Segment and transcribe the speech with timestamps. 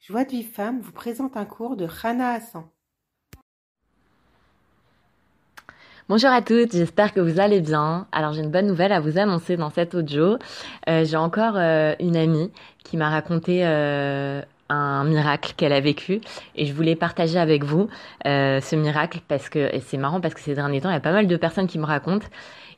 [0.00, 2.62] Joie de femme vous présente un cours de Rana Hassan.
[6.08, 8.06] Bonjour à toutes, j'espère que vous allez bien.
[8.12, 10.38] Alors j'ai une bonne nouvelle à vous annoncer dans cet audio.
[10.88, 12.50] Euh, j'ai encore euh, une amie
[12.84, 14.40] qui m'a raconté euh,
[14.70, 16.20] un miracle qu'elle a vécu
[16.54, 17.88] et je voulais partager avec vous
[18.24, 21.12] ce miracle parce que c'est marrant parce que ces derniers temps il y a pas
[21.12, 22.26] mal de personnes qui me racontent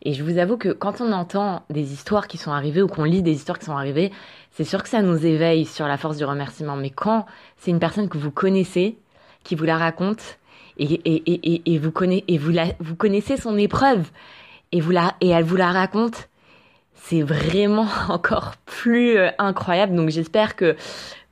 [0.03, 3.05] et je vous avoue que quand on entend des histoires qui sont arrivées ou qu'on
[3.05, 4.13] lit des histoires qui sont arrivées,
[4.53, 6.77] c'est sûr que ça nous éveille sur la force du remerciement.
[6.77, 7.27] Mais quand
[7.57, 8.97] c'est une personne que vous connaissez,
[9.45, 10.39] qui vous la raconte,
[10.79, 14.11] et, et, et, et vous, connaissez, et vous, la, vous connaissez son épreuve,
[14.73, 16.29] et, vous la, et elle vous la raconte,
[16.95, 19.95] c'est vraiment encore plus euh, incroyable.
[19.95, 20.77] Donc j'espère que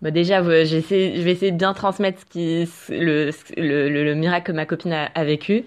[0.01, 4.53] bah déjà, je vais essayer de bien transmettre ce qui, le, le, le, miracle que
[4.53, 5.65] ma copine a, a vécu.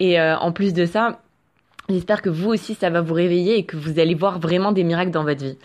[0.00, 1.20] Et euh, en plus de ça,
[1.88, 4.84] j'espère que vous aussi, ça va vous réveiller et que vous allez voir vraiment des
[4.84, 5.56] miracles dans votre vie.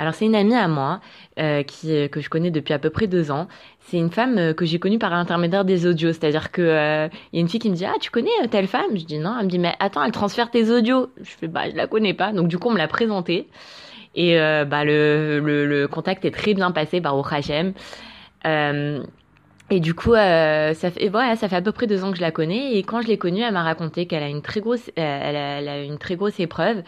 [0.00, 1.00] Alors c'est une amie à moi
[1.38, 3.48] euh, qui euh, que je connais depuis à peu près deux ans.
[3.80, 7.38] C'est une femme euh, que j'ai connue par l'intermédiaire des audios, c'est-à-dire que il y
[7.38, 8.96] a une fille qui me dit ah tu connais telle femme?
[8.96, 9.36] Je dis non.
[9.38, 11.10] Elle me dit mais attends elle transfère tes audios.
[11.20, 12.32] Je fais bah je la connais pas.
[12.32, 13.48] Donc du coup on me l'a présentée
[14.14, 17.74] et bah le, le, contact est très bien passé par au Hachem.
[18.46, 22.22] et du coup, ça fait voilà, ça fait à peu près deux ans que je
[22.22, 22.72] la connais.
[22.78, 25.82] Et quand je l'ai connue, elle m'a raconté qu'elle a une très grosse, elle a
[25.82, 26.82] une très grosse épreuve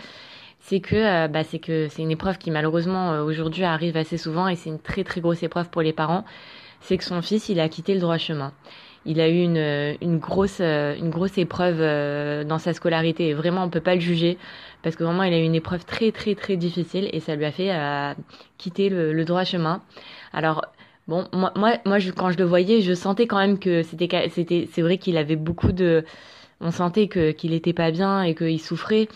[0.63, 4.17] c'est que euh, bah, c'est que c'est une épreuve qui malheureusement euh, aujourd'hui arrive assez
[4.17, 6.25] souvent et c'est une très très grosse épreuve pour les parents.
[6.81, 8.53] C'est que son fils il a quitté le droit chemin.
[9.05, 11.81] Il a eu une, euh, une grosse une grosse épreuve
[12.47, 14.39] dans sa scolarité et vraiment on peut pas le juger
[14.83, 17.45] parce que vraiment il a eu une épreuve très très très difficile et ça lui
[17.45, 17.73] a fait
[18.57, 19.83] quitter le, le, droit chemin.
[20.33, 20.65] Alors
[21.09, 24.29] bon moi moi moi je, quand je le voyais je sentais quand même que c'était
[24.31, 26.05] c'était c'est vrai qu'il avait beaucoup de
[26.63, 29.09] on sentait que qu'il était pas bien et qu'il souffrait,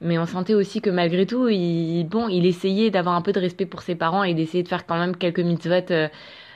[0.00, 3.40] mais on sentait aussi que malgré tout, il bon, il essayait d'avoir un peu de
[3.40, 6.08] respect pour ses parents et d'essayer de faire quand même quelques mitzvot, euh,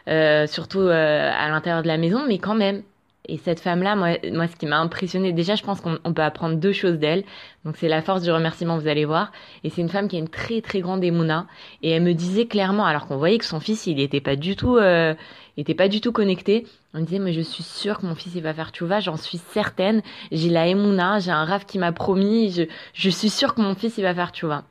[0.09, 2.83] euh, surtout euh, à l'intérieur de la maison, mais quand même.
[3.28, 6.56] Et cette femme-là, moi, moi, ce qui m'a impressionné, déjà, je pense qu'on peut apprendre
[6.56, 7.23] deux choses d'elle.
[7.65, 9.31] Donc, c'est la force du remerciement, vous allez voir.
[9.62, 11.47] Et c'est une femme qui a une très, très grande émouna.
[11.83, 14.56] Et elle me disait clairement, alors qu'on voyait que son fils, il n'était pas du
[14.56, 15.15] tout, euh,
[15.56, 16.66] était pas du tout connecté.
[16.94, 19.39] On disait, mais je suis sûre que mon fils, il va faire tchouva, j'en suis
[19.39, 20.03] certaine.
[20.33, 23.77] J'ai la émouna, j'ai un raf qui m'a promis, je, je suis sûre que mon
[23.77, 24.65] fils, il va faire tchouva.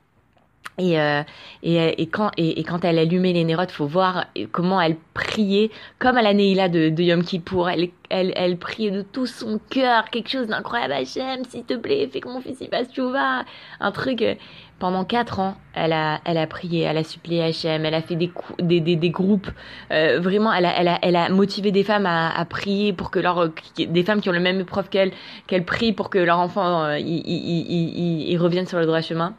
[0.77, 1.21] Et, euh,
[1.63, 6.17] et, et, quand, et, quand elle allumait les nérotes, faut voir comment elle priait, comme
[6.17, 7.69] à la Neila de, Yom Kippour.
[7.69, 10.93] Elle, elle, elle priait de tout son cœur, quelque chose d'incroyable.
[10.93, 13.43] Hachem, s'il te plaît, fais que mon fils y fasse va
[13.79, 14.21] Un truc.
[14.21, 14.35] Euh,
[14.79, 18.15] pendant quatre ans, elle a, elle a prié, elle a supplié Hachem, elle a fait
[18.15, 19.47] des, des, des, groupes.
[19.91, 23.19] Euh, vraiment, elle a, elle, a, elle a motivé des femmes à, prier pour que
[23.19, 25.11] leur, des femmes qui ont le même épreuve qu'elle,
[25.45, 29.01] qu'elle prient pour que leur enfant, euh, il, il, il, il revienne sur le droit
[29.01, 29.35] chemin.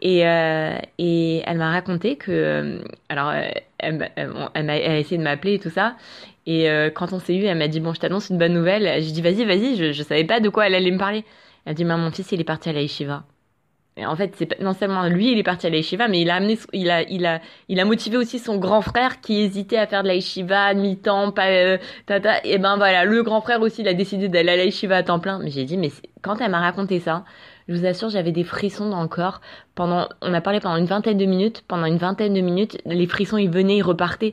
[0.00, 2.78] Et, euh, et elle m'a raconté que, euh,
[3.08, 3.48] alors, euh,
[3.78, 5.96] elle, a essayé de m'appeler et tout ça.
[6.46, 9.02] Et quand on s'est eu, elle m'a dit bon, je t'annonce une bonne nouvelle.
[9.02, 9.76] J'ai dit vas-y, vas-y.
[9.76, 11.24] Je, je savais pas de quoi elle allait me parler.
[11.66, 13.24] Elle a dit mon fils, il est parti à la yeshiva.
[13.98, 16.36] Et en fait, non seulement lui, il est parti à la yeshiva, mais il a
[16.36, 19.86] amené, il a, il a, il a motivé aussi son grand frère qui hésitait à
[19.86, 21.76] faire de la yeshiva mi-temps, pas,
[22.06, 22.42] tata.
[22.44, 25.02] Et ben voilà, le grand frère aussi, il a décidé d'aller à la yeshiva à
[25.02, 25.38] temps plein.
[25.40, 25.90] Mais j'ai dit, mais
[26.22, 27.24] quand elle m'a raconté ça,
[27.68, 29.40] je vous assure, j'avais des frissons dans le corps.
[29.74, 31.64] Pendant, on a parlé pendant une vingtaine de minutes.
[31.68, 34.32] Pendant une vingtaine de minutes, les frissons, ils venaient, ils repartaient.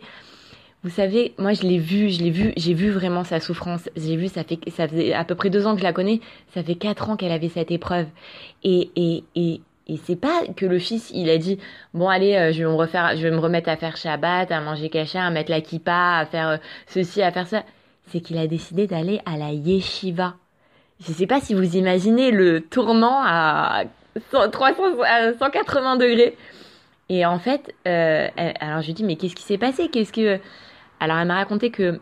[0.83, 3.89] Vous savez, moi, je l'ai vu, je l'ai vu, j'ai vu vraiment sa souffrance.
[3.97, 6.21] J'ai vu, ça fait, ça faisait à peu près deux ans que je la connais.
[6.53, 8.05] Ça fait quatre ans qu'elle avait cette épreuve.
[8.63, 11.59] Et, et, et, et c'est pas que le fils, il a dit,
[11.93, 15.51] bon, allez, euh, je vais me remettre à faire Shabbat, à manger kasha, à mettre
[15.51, 16.57] la kippa, à faire euh,
[16.87, 17.63] ceci, à faire ça.
[18.07, 20.35] C'est qu'il a décidé d'aller à la yeshiva.
[20.99, 23.83] Je sais pas si vous imaginez le tournant à
[24.31, 26.37] 300, à 180 degrés.
[27.09, 28.27] Et en fait, euh,
[28.59, 29.89] alors je lui dis mais qu'est-ce qui s'est passé?
[29.89, 30.39] Qu'est-ce que
[30.99, 31.99] Alors elle m'a raconté que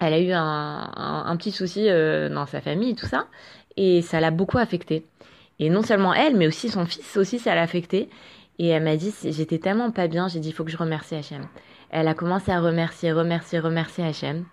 [0.00, 3.28] elle a eu un, petit souci euh, dans sa famille tout ça,
[3.76, 5.06] et ça l'a beaucoup affecté.
[5.58, 8.10] Et non seulement elle, mais aussi son fils aussi, ça l'a affecté.
[8.58, 11.14] Et elle m'a dit, j'étais tellement pas bien, j'ai dit, il faut que je remercie
[11.14, 11.42] Hachem.
[11.90, 14.44] Elle a commencé à remercier, remercier, remercier Hachem.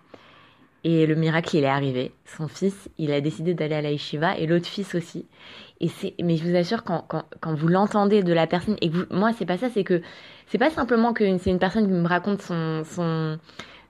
[0.84, 2.12] Et le miracle, il est arrivé.
[2.26, 5.26] Son fils, il a décidé d'aller à la yeshiva et l'autre fils aussi.
[5.80, 8.90] Et c'est, mais je vous assure, quand, quand, quand vous l'entendez de la personne, et
[8.90, 10.02] que vous, moi, c'est pas ça, c'est que,
[10.48, 13.40] c'est pas simplement que c'est une personne qui me raconte son, son,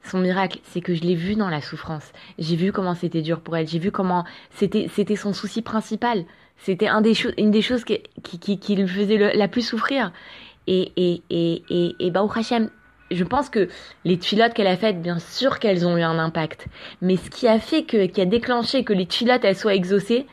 [0.03, 2.11] son miracle, c'est que je l'ai vu dans la souffrance.
[2.37, 3.67] J'ai vu comment c'était dur pour elle.
[3.67, 6.25] J'ai vu comment c'était, c'était son souci principal.
[6.57, 10.11] C'était des une des choses qui, qui, qui, lui faisait le, la plus souffrir.
[10.67, 12.69] Et, et, et, et, et, Hachem,
[13.15, 13.69] je pense que
[14.05, 16.67] les tuilottes qu'elle a faites, bien sûr qu'elles ont eu un impact.
[17.01, 20.27] Mais ce qui a fait que, qui a déclenché que les tuilottes, elles soient exaucées,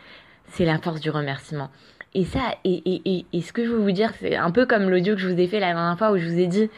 [0.48, 1.70] c'est la force du remerciement.
[2.14, 4.66] Et ça, et, et, et, et ce que je veux vous dire, c'est un peu
[4.66, 6.68] comme l'audio que je vous ai fait la dernière fois où je vous ai dit,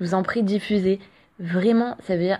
[0.00, 0.98] je vous en prie, diffusez.
[1.38, 2.38] Vraiment, ça veut dire,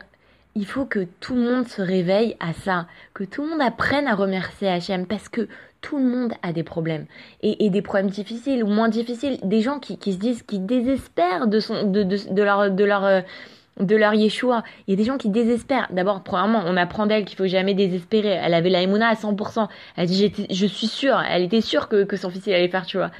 [0.55, 4.07] il faut que tout le monde se réveille à ça, que tout le monde apprenne
[4.07, 5.49] à remercier Hachem parce que
[5.81, 7.07] tout le monde a des problèmes
[7.43, 11.49] et, des problèmes difficiles ou moins difficiles, des gens qui, qui se disent, qui désespèrent
[11.49, 13.21] de son, de, de, de leur, de leur, euh,
[13.81, 14.63] de leur Yeshua.
[14.87, 15.89] Il y a des gens qui désespèrent.
[15.91, 18.29] D'abord, premièrement, on apprend d'elle qu'il faut jamais désespérer.
[18.29, 19.69] Elle avait la Emouna à 100%.
[19.97, 22.87] Elle dit, je suis sûre, elle était sûre que, que son fils il allait faire,
[22.87, 23.11] tu vois.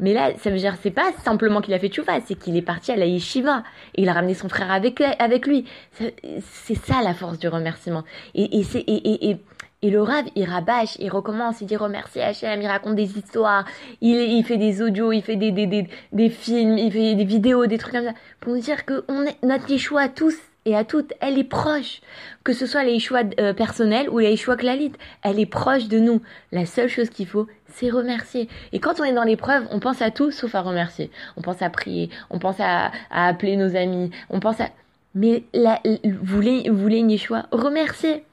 [0.00, 2.62] Mais là, ça veut dire, c'est pas simplement qu'il a fait tchouva, c'est qu'il est
[2.62, 3.62] parti à la yeshiva
[3.94, 5.00] et il a ramené son frère avec,
[5.46, 5.66] lui.
[5.92, 8.04] C'est ça la force du remerciement.
[8.34, 9.36] Et, et, et, et,
[9.82, 13.64] et, le rave, il rabâche, il recommence, il dit remercie Hachem, il raconte des histoires,
[14.00, 17.66] il, fait des audios, il fait des, des, des, des films, il fait des vidéos,
[17.66, 20.36] des trucs comme ça, pour nous dire que on est, notre yeshua tous,
[20.66, 22.00] et à toutes, elle est proche.
[22.44, 25.98] Que ce soit les choix euh, personnels ou les choix clalites, elle est proche de
[25.98, 26.20] nous.
[26.52, 28.48] La seule chose qu'il faut, c'est remercier.
[28.72, 31.10] Et quand on est dans l'épreuve, on pense à tout sauf à remercier.
[31.36, 34.68] On pense à prier, on pense à, appeler nos amis, on pense à...
[35.14, 38.24] Mais là, vous voulez, choix, remercier.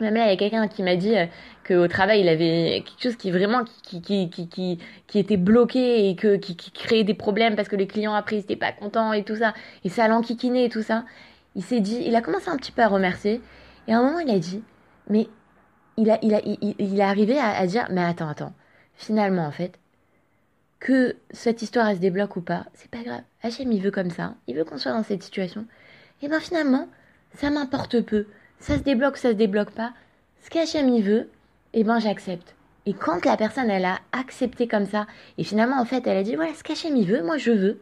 [0.00, 1.26] Même là, il y a quelqu'un qui m'a dit euh,
[1.68, 6.16] qu'au travail, il avait quelque chose qui vraiment qui, qui, qui, qui était bloqué et
[6.16, 9.12] que, qui, qui créait des problèmes parce que les clients après ils n'étaient pas contents
[9.12, 9.54] et tout ça.
[9.84, 11.04] Et ça l'enquiquinait et tout ça
[11.54, 13.40] il s'est dit, il a commencé un petit peu à remercier,
[13.86, 14.62] et à un moment il a dit,
[15.08, 15.28] mais
[15.96, 18.52] il a, il a, il, arrivé à, dire, mais attends, attends,
[18.94, 19.78] finalement en fait,
[20.80, 23.22] que cette histoire elle se débloque ou pas, c'est pas grave.
[23.42, 25.66] Hachem il veut comme ça, il veut qu'on soit dans cette situation,
[26.22, 26.88] et ben finalement,
[27.34, 28.26] ça m'importe peu,
[28.58, 29.92] ça se débloque, ça se débloque pas,
[30.42, 31.28] ce qu'Hachem il veut,
[31.72, 32.54] et ben j'accepte.
[32.86, 35.06] Et quand la personne elle a accepté comme ça,
[35.38, 37.80] et finalement en fait elle a dit voilà ce qu'Hachem il veut, moi je veux,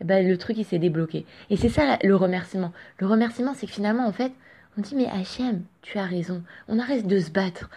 [0.00, 1.26] eh ben, le truc il s'est débloqué.
[1.50, 2.72] Et c'est ça le remerciement.
[2.98, 4.32] Le remerciement, c'est que finalement, en fait,
[4.80, 6.42] on dit mais Hachem, tu as raison.
[6.66, 7.68] On arrête de se battre.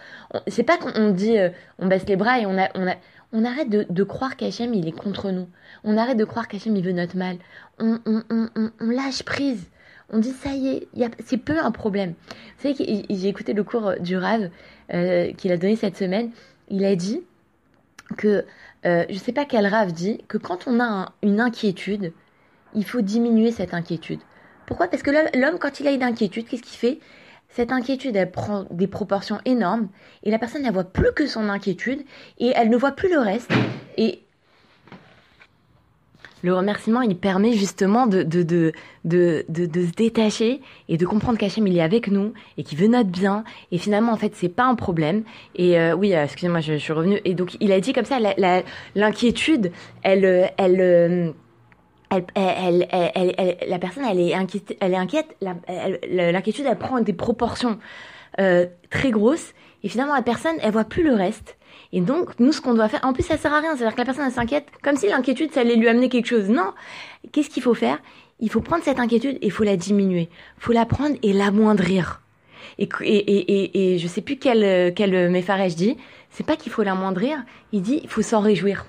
[0.46, 2.94] C'est pas qu'on dit euh, on baisse les bras et on a, on a,
[3.32, 5.46] on arrête de, de croire qu'Hachem il est contre nous.
[5.84, 7.36] On arrête de croire qu'Hachem il veut notre mal.
[7.78, 9.66] On, on, lâche prise.
[10.10, 10.88] On dit ça y est,
[11.26, 12.14] c'est peu un problème.
[12.58, 14.48] Vous savez j'ai écouté le cours du Rav
[14.94, 16.30] euh, qu'il a donné cette semaine.
[16.70, 17.20] Il a dit
[18.16, 18.46] que
[18.86, 22.14] euh, je sais pas quel rave dit que quand on a une inquiétude,
[22.74, 24.20] il faut diminuer cette inquiétude.
[24.66, 24.88] Pourquoi?
[24.88, 26.98] Parce que l'homme, quand il a une inquiétude, qu'est-ce qu'il fait?
[27.48, 29.88] Cette inquiétude, elle prend des proportions énormes
[30.24, 32.02] et la personne ne voit plus que son inquiétude
[32.38, 33.50] et elle ne voit plus le reste.
[33.96, 34.24] Et
[36.44, 38.22] le remerciement, il permet justement de,
[39.08, 43.44] se détacher et de comprendre qu'Hachem, il est avec nous et qu'il veut notre bien.
[43.72, 45.22] Et finalement, en fait, c'est pas un problème.
[45.54, 47.18] Et euh, oui, euh, excusez-moi, je, suis revenue.
[47.24, 48.18] Et donc, il a dit comme ça,
[48.94, 49.72] l'inquiétude,
[50.02, 51.32] elle, euh, elle,
[52.36, 55.36] la personne, elle est inquiète.
[55.40, 57.78] L'inquiétude, elle prend des proportions
[58.36, 59.54] très grosses.
[59.82, 61.56] Et finalement, la personne, elle voit plus le reste.
[61.92, 63.76] Et donc, nous, ce qu'on doit faire, en plus, ça sert à rien.
[63.76, 66.48] C'est-à-dire que la personne, elle s'inquiète comme si l'inquiétude, ça allait lui amener quelque chose.
[66.48, 66.72] Non.
[67.32, 67.98] Qu'est-ce qu'il faut faire?
[68.40, 70.28] Il faut prendre cette inquiétude et il faut la diminuer.
[70.58, 72.22] Il faut la prendre et l'amoindrir.
[72.78, 75.96] Et, et, et, je sais plus quel, quel Mefarech dit.
[76.30, 77.44] C'est pas qu'il faut l'amoindrir.
[77.72, 78.86] Il dit, il faut s'en réjouir.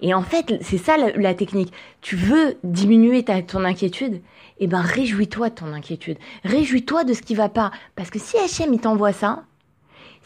[0.00, 1.72] Et en fait, c'est ça la, technique.
[2.00, 4.20] Tu veux diminuer ta, ton inquiétude
[4.58, 6.18] Eh ben, réjouis-toi de ton inquiétude.
[6.44, 7.70] Réjouis-toi de ce qui va pas.
[7.96, 9.44] Parce que si HM, il t'envoie ça,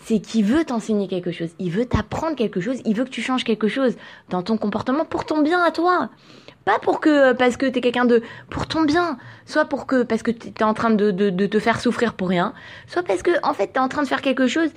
[0.05, 3.23] c'est qu'il veut t'enseigner quelque chose, il veut t'apprendre quelque chose, il veut que tu
[3.23, 3.97] changes quelque chose
[4.29, 6.09] dans ton comportement pour ton bien à toi.
[6.65, 9.17] Pas pour que parce que t'es quelqu'un de pour ton bien,
[9.47, 12.29] soit pour que parce que t'es en train de, de, de te faire souffrir pour
[12.29, 12.53] rien,
[12.87, 14.71] soit parce que en fait t'es en train de faire quelque chose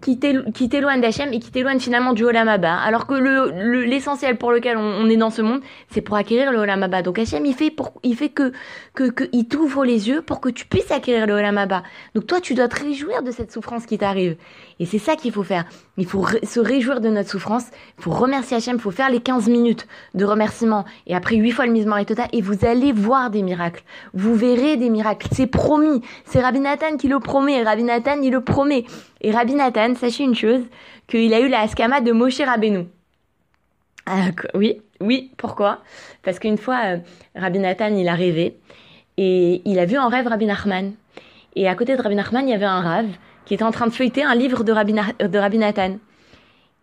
[0.00, 4.76] qui t'éloigne d'Hachem et qui t'éloigne finalement du Olam Alors que le, l'essentiel pour lequel
[4.76, 7.92] on, est dans ce monde, c'est pour acquérir le Olam Donc Hachem, il fait, pour,
[8.02, 8.52] il fait que,
[8.94, 11.82] que, que il t'ouvre les yeux pour que tu puisses acquérir le Olam
[12.14, 14.36] Donc toi, tu dois te réjouir de cette souffrance qui t'arrive.
[14.78, 15.64] Et c'est ça qu'il faut faire.
[15.98, 17.64] Il faut se réjouir de notre souffrance.
[17.98, 18.76] Il faut remercier Hachem.
[18.76, 20.86] Il faut faire les 15 minutes de remerciement.
[21.06, 22.28] Et après 8 fois le et total.
[22.32, 23.82] Et vous allez voir des miracles.
[24.14, 25.28] Vous verrez des miracles.
[25.32, 26.00] C'est promis.
[26.24, 27.60] C'est Rabbi Nathan qui le promet.
[27.60, 28.86] Et Rabbi Nathan, il le promet.
[29.20, 30.62] Et Rabbi Nathan, sachez une chose,
[31.06, 32.86] qu'il a eu la askama de Moshe Rabbeinu.
[34.06, 35.82] Ah, oui, oui, pourquoi?
[36.22, 36.98] Parce qu'une fois, euh,
[37.34, 38.56] Rabbi Nathan, il a rêvé.
[39.16, 40.92] Et il a vu en rêve Rabbi Nachman.
[41.54, 43.10] Et à côté de Rabbi Nachman, il y avait un rave
[43.44, 45.98] qui était en train de feuilleter un livre de Rabbi, de Nathan.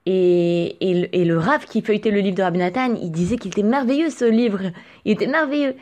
[0.06, 3.64] Et, et, le, rave qui feuilletait le livre de Rabbi Nathan, il disait qu'il était
[3.64, 4.62] merveilleux ce livre.
[5.04, 5.76] Il était merveilleux.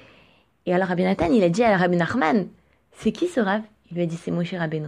[0.66, 2.48] Et alors Rabbi Nathan, il a dit à Rabbi Nachman,
[2.92, 3.62] c'est qui ce rave?
[3.92, 4.88] Il lui a dit, c'est Moshe Rabbeinu.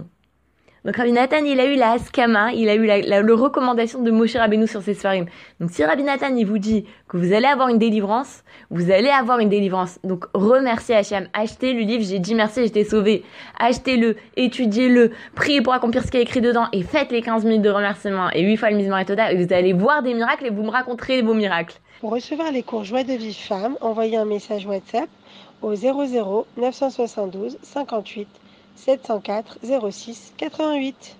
[0.88, 4.36] Donc Rabbi Nathan, il a eu la Askama, il a eu la, recommandation de Moshe
[4.36, 5.26] Rabbeinu sur ses Sfarim.
[5.60, 9.10] Donc si Rabbi Nathan, il vous dit que vous allez avoir une délivrance, vous allez
[9.10, 9.98] avoir une délivrance.
[10.02, 13.22] Donc remerciez Hachem, achetez le livre, j'ai dit merci, j'étais sauvé.
[13.58, 17.60] Achetez-le, étudiez-le, priez pour accomplir ce qui est écrit dedans et faites les 15 minutes
[17.60, 20.46] de remerciement et 8 fois le misement et total et vous allez voir des miracles
[20.46, 21.76] et vous me raconterez vos miracles.
[22.00, 25.10] Pour recevoir les cours Joie de vie femme, envoyez un message WhatsApp
[25.60, 28.26] au 00 972 58
[28.86, 31.18] 704 06 88.